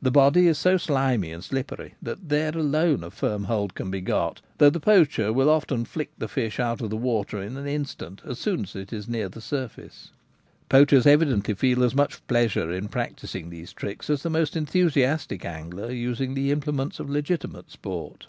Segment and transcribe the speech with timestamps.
[0.00, 4.00] The body is so slimy and slippery that there alone a firm hold can be
[4.00, 8.22] got, though the poacher will often flick the fish out of water in an instant
[8.24, 10.12] so soon as it is near the surface.
[10.68, 15.90] Poachers evidently feel as much pleasure in practising these tricks as the most enthusiastic angler
[15.90, 18.28] using the implements of legiti mate sport.